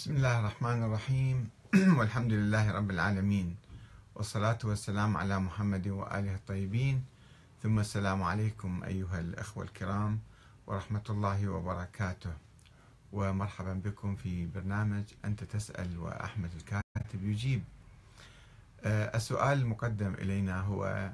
[0.00, 1.36] بسم الله الرحمن الرحيم.
[2.00, 3.56] والحمد لله رب العالمين.
[4.16, 7.04] والصلاة والسلام على محمد وآله الطيبين.
[7.62, 10.18] ثم السلام عليكم أيها الأخوة الكرام
[10.66, 12.32] ورحمة الله وبركاته.
[13.12, 17.62] ومرحبا بكم في برنامج أنت تسأل وأحمد الكاتب يجيب.
[18.80, 21.12] آه، السؤال المقدم إلينا هو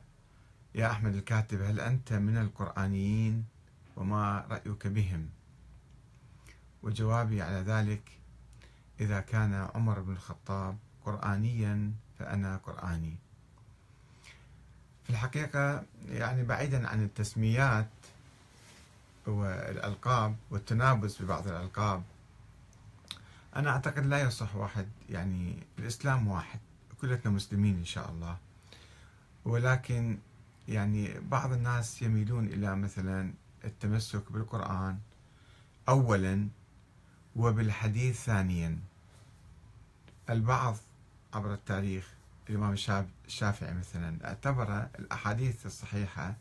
[0.75, 3.45] يا أحمد الكاتب هل أنت من القرآنيين
[3.96, 5.27] وما رأيك بهم؟
[6.82, 8.16] وجوابي على ذلك
[9.00, 13.16] إذا كان عمر بن الخطاب قرآنيا فأنا قرآني.
[15.04, 17.88] في الحقيقة يعني بعيدا عن التسميات
[19.27, 22.02] والألقاب والتنابز ببعض الألقاب
[23.56, 26.60] أنا أعتقد لا يصح واحد يعني الإسلام واحد
[27.01, 28.37] كلنا مسلمين إن شاء الله.
[29.45, 30.18] ولكن
[30.68, 33.32] يعني بعض الناس يميلون إلى مثلا
[33.65, 34.98] التمسك بالقرآن.
[35.88, 36.48] أولا
[37.36, 38.78] وبالحديث ثانيا.
[40.30, 40.76] البعض
[41.34, 42.12] عبر التاريخ
[42.51, 42.74] الإمام
[43.26, 46.37] الشافعي مثلا اعتبر الأحاديث الصحيحة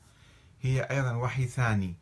[0.62, 1.96] هي أيضا وحي ثاني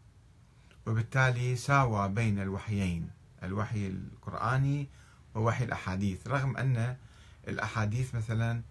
[0.88, 3.10] وبالتالي ساوى بين الوحيين
[3.44, 4.88] الوحي القرآني
[5.36, 6.96] ووحي الأحاديث رغم أن
[7.48, 8.62] الأحاديث مثلا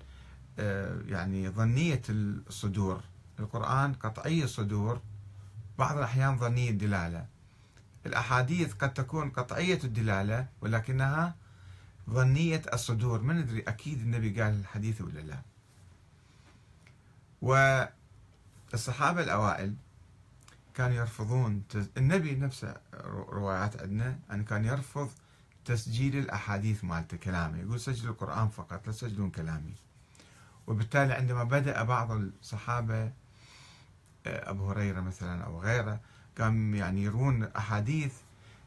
[0.58, 3.00] آه، يعني ظنية الصدور.
[3.38, 5.00] القرآن قطعي الصدور
[5.78, 7.26] بعض الأحيان ظنية الدلالة.
[8.06, 11.34] الأحاديث قد تكون قطعية الدلالة ولكنها
[12.10, 13.22] ظنية الصدور.
[13.22, 15.38] ما ندري أكيد النبي قال الحديث ولا لا.
[18.72, 19.74] والصحابة الأوائل
[20.74, 21.62] كانوا يرفضون
[21.96, 22.76] النبي نفسه
[23.28, 25.10] روايات عندنا أن كان يرفض
[25.64, 27.58] تسجيل الأحاديث مالته كلامه.
[27.58, 29.74] يقول سجلوا القرآن فقط لا تسجلون كلامي.
[30.66, 33.12] وبالتالي عندما بدأ بعض الصحابة
[34.26, 36.00] أبو هريرة مثلا أو غيره
[36.36, 38.14] كان يعني يرون أحاديث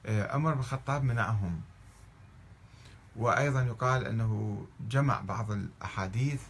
[0.06, 1.62] آه، عمر بن الخطاب منعهم.
[3.16, 6.42] وأيضا يقال أنه جمع بعض الأحاديث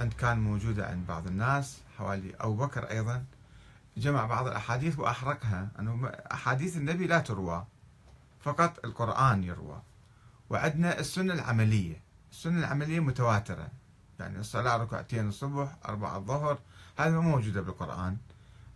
[0.00, 3.24] أن كان موجودة عند بعض الناس حوالي أبو بكر أيضا
[3.96, 7.66] جمع بعض الأحاديث وأحرقها أنه أحاديث النبي لا تروى
[8.40, 9.82] فقط القرآن يروى.
[10.50, 12.00] وعندنا السنة العملية.
[12.30, 13.68] السنة العملية متواترة.
[14.20, 16.58] يعني الصلاة ركعتين الصبح أربعة الظهر
[16.96, 18.16] هذه موجودة بالقرآن.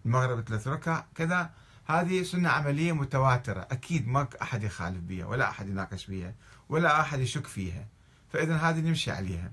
[0.06, 1.50] المغرب ثلاث ركع كذا
[1.86, 3.60] هذه سنة عملية متواترة.
[3.70, 6.34] أكيد ما أحد يخالف بها ولا أحد يناقش بها
[6.68, 7.86] ولا أحد يشك فيها.
[8.32, 9.52] فإذا هذه نمشي عليها.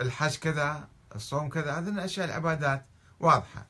[0.00, 2.86] الحج كذا الصوم كذا هذه الأشياء العبادات
[3.20, 3.66] واضحة.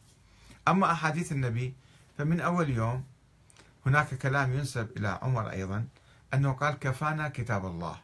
[0.68, 1.74] أما أحاديث النبي
[2.18, 3.04] فمن أول يوم
[3.86, 5.86] هناك كلام ينسب إلى عمر أيضا
[6.34, 7.96] أنه قال كفانا كتاب الله.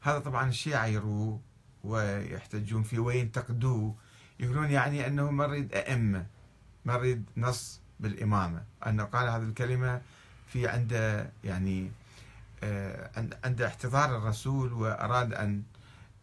[0.00, 1.40] هذا طبعا الشيعة يروه
[1.84, 3.94] ويحتجون فيه وينتقدوه.
[4.42, 6.26] يقولون يعني أنه ما نريد أئمة
[6.84, 8.62] ما نريد نص بالإمامة.
[8.86, 10.00] أنه قال هذه الكلمة
[10.48, 11.90] في عنده يعني
[12.62, 13.10] آه،
[13.44, 15.62] عند احتضار الرسول وأراد أن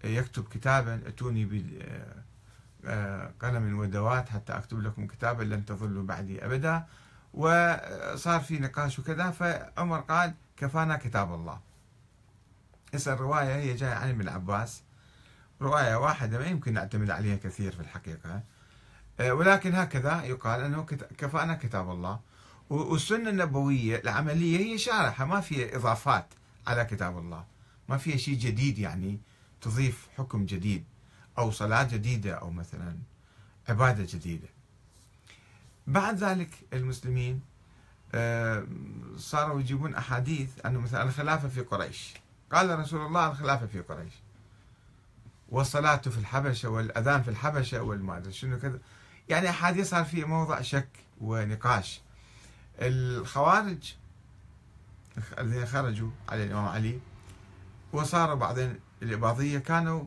[0.04, 1.02] يكتب كتابا.
[1.08, 1.46] أتوني
[2.84, 6.84] بقلم آه، ودوات حتى أكتب لكم كتابا لن تظلوا بعدي أبدا.
[7.34, 11.60] وصار في نقاش وكذا فعمر قال كفانا كتاب الله.
[12.94, 14.84] هسه الرواية هي جاية عن ابن عباس.
[15.62, 18.44] رواية واحدة ما يمكن نعتمد عليها كثير في الحقيقة.
[19.20, 20.84] آه، ولكن هكذا يقال أنه
[21.18, 22.20] كفانا كتاب الله.
[22.70, 26.26] والسنة النبوية العملية هي شارحة ما فيها إضافات
[26.68, 27.46] على كتاب الله.
[27.90, 29.20] ما فيها شيء جديد يعني
[29.62, 30.84] تضيف حكم جديد
[31.38, 32.98] أو صلاة جديدة أو مثلا
[33.70, 34.48] عبادة جديدة.
[35.88, 37.42] بعد ذلك المسلمين
[38.14, 38.68] آه،
[39.18, 42.14] صاروا يجيبون أحاديث أنه مثلا الخلافة في قريش.
[42.52, 44.14] قال رسول الله الخلافة في قريش.
[45.52, 48.80] والصلاة في الحبشة والأذان في الحبشة والما شنو كذا.
[49.30, 50.90] يعني أحاديث صار فيه موضع شك
[51.22, 52.02] ونقاش.
[52.82, 53.94] الخوارج
[55.40, 57.00] الذين خرجوا على الإمام علي
[57.94, 60.06] وصاروا بعدين الإباضية كانوا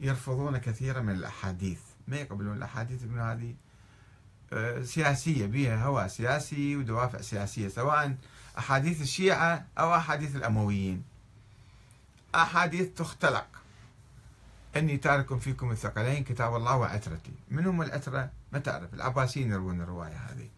[0.00, 1.80] يرفضون كثيرا من الأحاديث.
[2.08, 3.54] ما يقبلون الأحاديث من هذه
[4.52, 8.16] آه، سياسية بها هوى سياسي ودوافع سياسية سواء
[8.58, 11.04] أحاديث الشيعة أو أحاديث الأمويين.
[12.34, 13.59] أحاديث تختلق.
[14.76, 17.32] أني تارك فيكم الثقلين كتاب الله وعترتي.
[17.50, 20.48] من هم العترة ما تعرف العباسيين يروون الرواية هذه.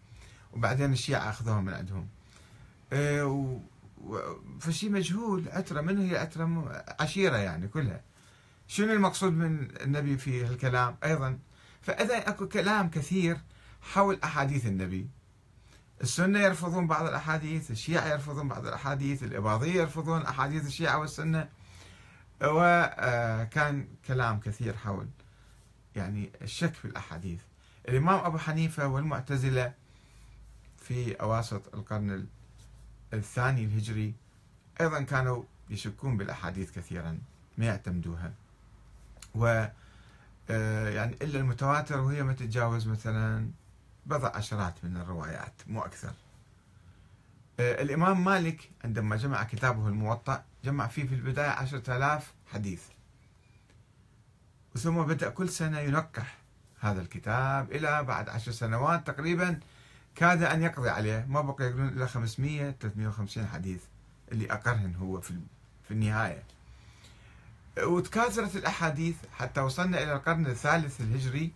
[0.53, 2.07] وبعدين الشيعة أخذوها من عندهم.
[2.93, 3.59] إيه
[4.59, 5.49] فشي مجهول.
[5.49, 8.01] عترة من هي عترة عشيرة يعني كلها.
[8.67, 11.39] شنو المقصود من النبي في الكلام أيضا
[11.81, 13.37] فإذا أكو كلام كثير
[13.81, 15.07] حول أحاديث النبي.
[16.01, 21.49] السنة يرفضون بعض الأحاديث الشيعة يرفضون بعض الأحاديث الإباضية يرفضون أحاديث الشيعة والسنة.
[22.41, 25.07] وكان كلام كثير حول
[25.95, 27.39] يعني الشك في الأحاديث.
[27.89, 29.73] الإمام أبو حنيفة والمعتزلة
[30.77, 32.27] في أواسط القرن
[33.13, 34.13] الثاني الهجري
[34.81, 37.19] أيضا كانوا يشكون بالأحاديث كثيرا
[37.57, 38.33] ما يعتمدوها.
[39.35, 39.65] و
[40.49, 43.49] آه، يعني إلا المتواتر وهي ما تتجاوز مثلا
[44.05, 46.13] بضع عشرات من الروايات مو أكثر.
[47.59, 52.81] آه، الإمام مالك عندما جمع كتابه الموطأ جمع فيه في البداية عشرة آلاف حديث.
[54.77, 56.37] ثم بدأ كل سنة ينقح
[56.79, 59.59] هذا الكتاب إلى بعد عشر سنوات تقريبا
[60.15, 61.25] كاد أن يقضي عليه.
[61.29, 63.81] ما بقي يقولون إلى 500 350 حديث
[64.31, 65.33] اللي أقرهن هو في
[65.87, 66.43] في النهاية.
[67.79, 71.51] وتكاثرت الأحاديث حتى وصلنا إلى القرن الثالث الهجري.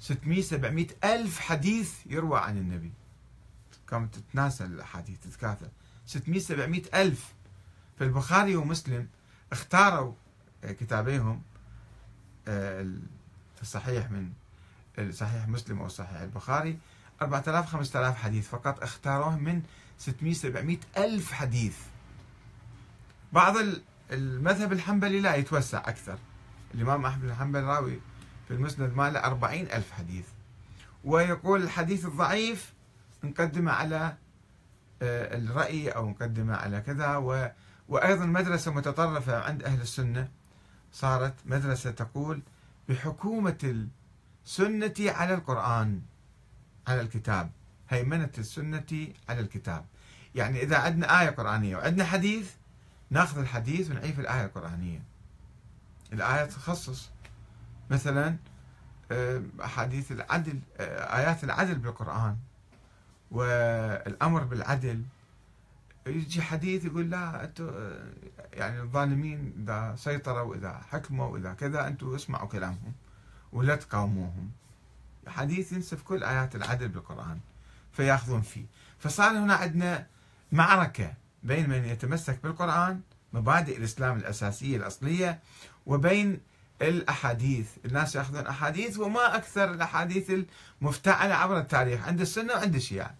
[0.00, 2.92] 600 700 ألف حديث يروى عن النبي.
[3.88, 5.68] كانت تتناسى الأحاديث تتكاثر.
[6.06, 7.32] 600 700 ألف
[8.00, 9.08] فالبخاري ومسلم
[9.52, 10.14] اختاروا
[10.62, 11.42] كتابيهم
[12.48, 12.86] آه،
[13.62, 14.30] الصحيح من
[15.10, 16.78] صحيح مسلم أو صحيح البخاري
[17.22, 19.62] 4000 5000 حديث فقط اختاروه من
[19.98, 21.76] 600 700 ألف حديث.
[23.32, 23.56] بعض
[24.10, 26.18] المذهب الحنبلي لا يتوسع أكثر.
[26.74, 28.00] الإمام أحمد بن حنبل راوي
[28.48, 30.26] في المسند ماله 40 ألف حديث.
[31.04, 32.72] ويقول الحديث الضعيف
[33.24, 34.16] نقدمه على
[35.02, 37.16] آه، الرأي أو نقدمه على كذا
[37.90, 40.28] وأيضا مدرسة متطرفة عند أهل السنة
[40.92, 42.42] صارت مدرسة تقول
[42.88, 43.86] بحكومة
[44.46, 46.02] السنة على القرآن
[46.88, 47.50] على الكتاب
[47.88, 49.84] هيمنة السنة على الكتاب.
[50.34, 52.52] يعني إذا عندنا آية قرآنية وعندنا حديث
[53.10, 55.02] نأخذ الحديث ونعيف الآية القرآنية.
[56.12, 57.10] الآية تخصص
[57.90, 58.36] مثلا
[59.12, 62.36] آه، أحاديث العدل آه، آيات العدل بالقرآن
[63.30, 65.02] والأمر بالعدل.
[66.16, 67.70] يجي حديث يقول لا أنتم
[68.52, 72.92] يعني الظالمين إذا سيطروا وإذا حكموا وإذا كذا أنتم اسمعوا كلامهم
[73.52, 74.50] ولا تقاوموهم.
[75.26, 77.38] حديث ينسف كل آيات العدل بالقرآن
[77.92, 78.64] فيأخذون فيه.
[78.98, 80.06] فصار هنا عندنا
[80.52, 83.00] معركة بين من يتمسك بالقرآن
[83.32, 85.40] مبادئ الإسلام الأساسية الأصلية
[85.86, 86.40] وبين
[86.82, 87.68] الأحاديث.
[87.84, 90.32] الناس يأخذون أحاديث وما أكثر الأحاديث
[90.82, 93.14] المفتعلة عبر التاريخ عند السنة وعند الشيعة.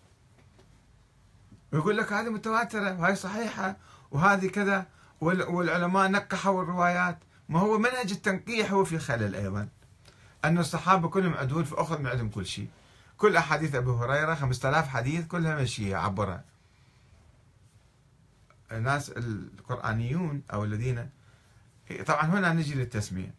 [1.73, 3.77] ويقول لك هذه متواترة وهي صحيحة
[4.11, 4.87] وهذه كذا
[5.21, 7.19] والعلماء نقحوا الروايات.
[7.49, 9.69] ما هو منهج التنقيح هو في خلل أيضا.
[10.45, 12.69] أن الصحابة كلهم عدول فأخذ من عندهم كل شيء.
[13.17, 16.45] كل أحاديث أبي هريرة 5000 حديث كلها مشيها عبرها
[18.73, 21.09] الناس القرآنيون أو الذين
[22.07, 23.35] طبعا هنا نجي للتسمية.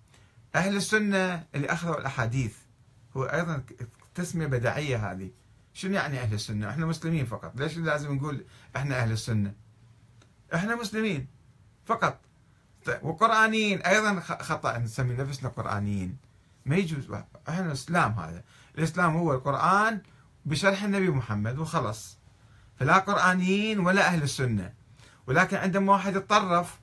[0.56, 2.56] أهل السنة اللي أخذوا الأحاديث
[3.18, 3.63] هو أيضا
[4.16, 5.31] تسمية بدعية هذه.
[5.73, 7.51] شنو يعني أهل السنة؟ إحنا مسلمين فقط.
[7.56, 8.45] ليش لازم نقول
[8.75, 9.53] إحنا أهل السنة؟
[10.56, 11.27] إحنا مسلمين
[11.85, 12.19] فقط.
[12.85, 14.77] طيب وقرآنيين أيضا خطأ.
[14.77, 16.18] نسمي نفسنا قرآنيين.
[16.65, 17.12] ما يجوز.
[17.50, 18.44] إحنا الإسلام هذا.
[18.77, 20.01] الإسلام هو القرآن
[20.45, 22.17] بشرح النبي محمد وخلص.
[22.79, 24.74] فلا قرآنيين ولا أهل السنة.
[25.27, 26.79] ولكن عندما واحد يتطرف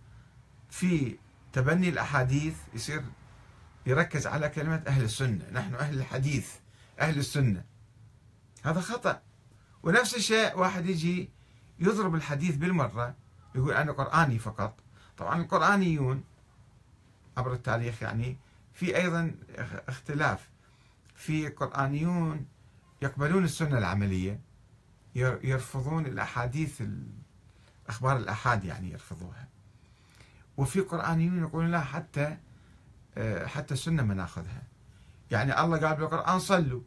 [0.70, 1.17] في
[1.52, 3.02] تبني الأحاديث يصير
[3.87, 5.50] يركز على كلمة أهل السنة.
[5.52, 6.50] نحن أهل الحديث
[7.00, 7.64] أهل السنة.
[8.62, 9.22] هذا خطأ.
[9.82, 11.31] ونفس الشيء واحد يجي
[11.78, 13.14] يضرب الحديث بالمرة
[13.55, 14.75] يقول أنا قرآني فقط.
[15.19, 16.25] طبعا القرآنيون
[17.37, 18.37] عبر التاريخ يعني
[18.75, 19.34] في أيضا
[19.88, 20.49] اختلاف.
[21.14, 22.46] في قرآنيون
[23.02, 24.40] يقبلون السنة العملية
[25.14, 26.82] يرفضون الأحاديث
[27.88, 29.48] أخبار الأحاد يعني يرفضوها.
[30.56, 32.36] وفي قرآنيون يقولون لا حتى
[33.19, 34.62] آه، حتى السنة ما ناخذها.
[35.31, 36.81] يعني الله قال بالقرآن صلوا.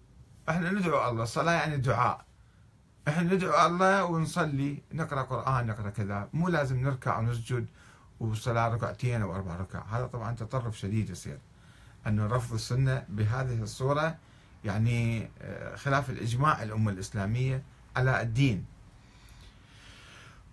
[0.49, 2.25] إحنا ندعو الله الصلاة يعني دعاء.
[3.07, 6.29] إحنا ندعو الله ونصلي نقرأ قرآن نقرأ كذا.
[6.33, 7.65] مو لازم نركع ونسجد
[8.19, 9.83] والصلاة ركعتين أو أربع ركع.
[9.91, 11.37] هذا طبعا تطرف شديد يصير
[12.07, 14.17] انه رفض السنة بهذه الصورة
[14.65, 17.63] يعني آه، خلاف الإجماع الأمة الإسلامية
[17.95, 18.65] على الدين.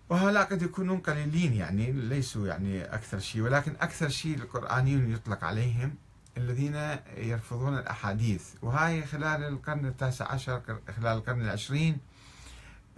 [0.09, 5.95] وهؤلاء قد يكونون قليلين يعني ليسوا يعني أكثر شيء ولكن أكثر شيء القرآنيون يطلق عليهم
[6.39, 8.55] الذين يرفضون الأحاديث.
[8.63, 11.99] وهاي خلال القرن التاسع عشر خلال القرن العشرين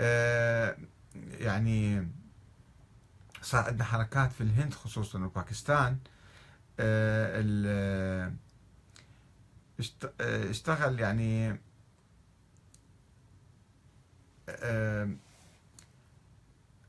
[0.01, 0.77] آه،
[1.15, 2.09] يعني
[3.43, 5.99] صار عندنا حركات في الهند خصوصا وباكستان
[6.81, 8.33] آه،
[10.21, 11.61] اشتغل يعني
[14.49, 15.11] آه،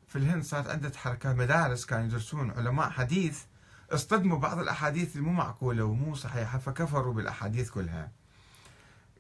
[0.08, 3.43] في الهند صارت عدة حركات مدارس كانوا يدرسون علماء حديث
[3.91, 8.12] اصطدموا بعض الأحاديث المو معقولة ومو صحيحة فكفروا بالأحاديث كلها.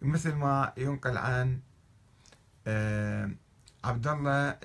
[0.01, 1.59] مثل ما ينقل عن
[2.67, 3.31] آه،
[3.83, 4.57] عبد الله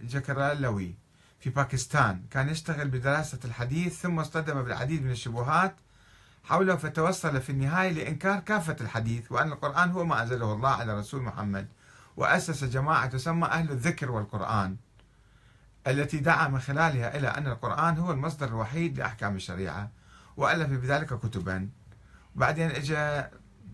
[0.00, 0.94] جكرالوي
[1.40, 2.22] في باكستان.
[2.30, 5.74] كان يشتغل بدراسة الحديث ثم اصطدم بالعديد من الشبهات
[6.44, 11.22] حوله فتوصل في النهاية لإنكار كافة الحديث وأن القرآن هو ما أنزله الله على رسول
[11.22, 11.68] محمد.
[12.16, 14.76] وأسس جماعة تسمى أهل الذكر والقرآن.
[15.86, 19.90] التي دعا من خلالها إلى أن القرآن هو المصدر الوحيد لأحكام الشريعة
[20.36, 21.68] وألف بذلك كتبا.
[22.34, 23.24] بعدين اجى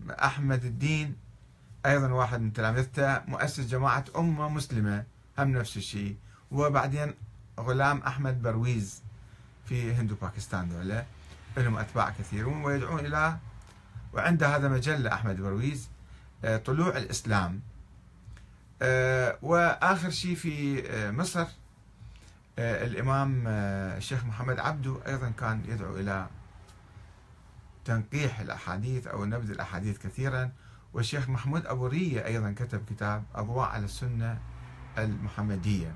[0.09, 1.15] أحمد الدين
[1.85, 5.03] أيضا واحد من تلامذته مؤسس جماعة أمة مسلمة
[5.39, 6.15] هم نفس الشيء.
[6.51, 7.13] وبعدين
[7.59, 9.01] غلام أحمد برويز
[9.65, 11.05] في هندو باكستان دولة
[11.57, 13.37] لهم أتباع كثيرون ويدعون إلى
[14.13, 15.89] وعنده هذا مجلة أحمد برويز
[16.45, 17.61] آه، طلوع الإسلام.
[18.81, 21.45] آه، وآخر شيء في آه، مصر
[22.59, 26.27] الإمام الشيخ محمد عبده أيضا كان يدعو إلى
[27.85, 30.51] تنقيح الأحاديث أو نبذ الأحاديث كثيرا.
[30.93, 34.39] والشيخ محمود أبو رية أيضا كتب كتاب أضواء على السنة
[34.97, 35.95] المحمدية.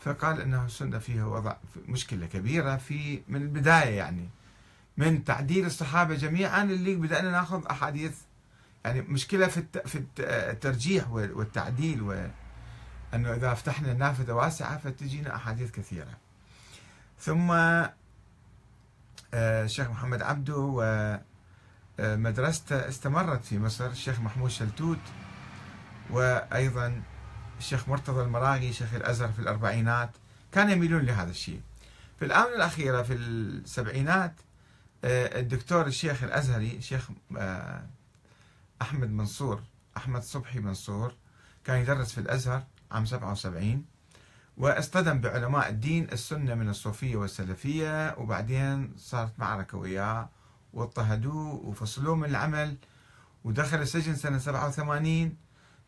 [0.00, 1.56] فقال أنه السنة فيها وضع
[1.88, 4.28] مشكلة كبيرة في من البداية يعني
[4.96, 8.18] من تعديل الصحابة جميعا اللي بدأنا ناخذ أحاديث.
[8.84, 12.28] يعني مشكلة في في الترجيح والتعديل
[13.12, 16.10] وأنه إذا فتحنا النافذة واسعة فتجينا أحاديث كثيرة.
[17.20, 17.92] ثم آه،
[19.34, 20.56] الشيخ محمد عبده
[21.98, 24.98] ومدرسته استمرت في مصر الشيخ محمود شلتوت
[26.10, 27.02] وأيضا
[27.58, 30.10] الشيخ مرتضى المراغي شيخ الأزهر في الأربعينات
[30.52, 31.60] كانوا يميلون لهذا الشيء.
[32.18, 34.34] في الآونة الأخيرة في السبعينات
[35.04, 37.82] آه، الدكتور الشيخ الأزهري الشيخ آه،
[38.82, 39.62] أحمد منصور
[39.96, 41.14] أحمد صبحي منصور
[41.64, 42.62] كان يدرس في الأزهر.
[42.90, 43.84] عام 77
[44.56, 50.28] واصطدم بعلماء الدين السنة من الصوفية والسلفية وبعدين صارت معركة وياه
[50.72, 52.76] واضطهدوه وفصلوه من العمل
[53.44, 55.36] ودخل السجن سنة 87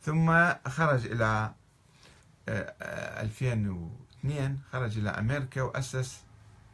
[0.03, 1.55] ثم خرج إلى
[2.49, 6.21] 2002 خرج إلى أمريكا وأسس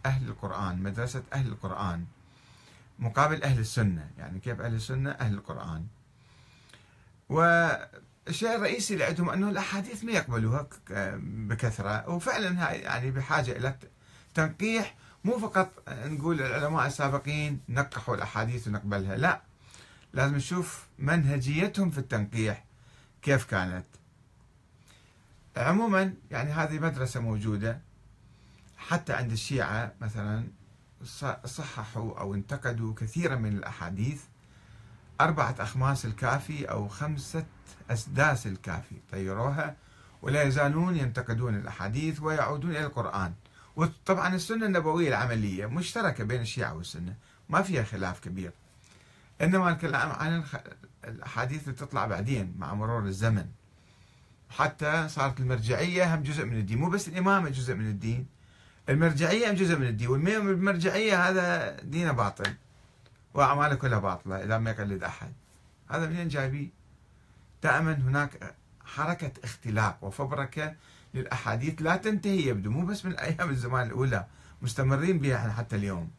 [0.06, 2.04] أهل القرآن مدرسة أهل القرآن
[2.98, 5.86] مقابل أهل السنة يعني كيف أهل السنة؟ أهل القرآن.
[8.26, 10.68] والشيء الرئيسي اللي عندهم أنه الأحاديث ما يقبلوها
[11.20, 12.08] بكثرة.
[12.08, 13.78] وفعلا يعني بحاجة إلى
[14.34, 14.94] تنقيح.
[15.24, 19.42] مو فقط نقول العلماء السابقين نقحوا الأحاديث ونقبلها لا.
[20.12, 22.64] لازم نشوف منهجيتهم في التنقيح
[23.22, 23.86] كيف كانت.
[25.56, 27.80] عموما يعني هذه مدرسة موجودة.
[28.76, 30.48] حتى عند الشيعة مثلا
[31.44, 34.22] صححوا أو انتقدوا كثيرا من الأحاديث.
[35.20, 37.44] أربعة أخماس الكافي أو خمسة
[37.90, 38.96] أسداس الكافي.
[39.12, 39.76] طيروها
[40.22, 43.32] ولا يزالون ينتقدون الأحاديث ويعودون إلى القرآن.
[43.76, 47.14] وطبعا السنة النبوية العملية مشتركة بين الشيعة والسنة
[47.48, 48.52] ما فيها خلاف كبير.
[49.42, 50.44] إنما الكلام عن
[51.04, 53.46] الأحاديث اللي تطلع بعدين مع مرور الزمن.
[54.50, 58.26] حتى صارت المرجعية هم جزء من الدين مو بس الإمامة جزء من الدين.
[58.88, 62.54] المرجعية هم جزء من الدين والمرجعية هذا دينه باطل.
[63.36, 65.32] وأعماله كلها باطلة إذا ما يقلد أحد.
[65.88, 66.68] هذا منين جايبيه؟
[67.62, 70.74] دائما هناك حركة اختلاق وفبركة
[71.14, 74.26] للأحاديث لا تنتهي يبدو مو بس من أيام الزمان الأولى
[74.62, 76.10] مستمرين بها حتى اليوم.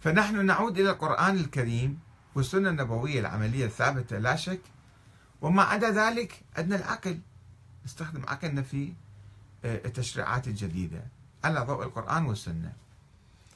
[0.00, 2.00] فنحن نعود إلى القرآن الكريم
[2.34, 4.60] والسنة النبوية العملية الثابتة لا شك
[5.40, 7.20] وما عدا ذلك عندنا العقل.
[7.84, 8.92] نستخدم عقلنا في
[9.64, 11.02] آه، التشريعات الجديدة
[11.44, 12.72] على ضوء القرآن والسنة.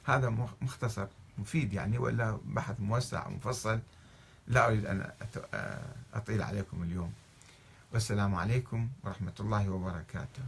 [0.05, 0.29] هذا
[0.61, 1.07] مختصر.
[1.37, 3.79] مفيد يعني ولا بحث موسع مفصل
[4.47, 5.11] لا أريد أن
[6.13, 7.13] أطيل عليكم اليوم.
[7.93, 10.43] والسلام عليكم ورحمة الله وبركاته.